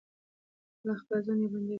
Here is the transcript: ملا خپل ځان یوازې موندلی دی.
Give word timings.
ملا 0.83 0.93
خپل 1.01 1.19
ځان 1.25 1.37
یوازې 1.37 1.51
موندلی 1.61 1.65
دی. 1.67 1.69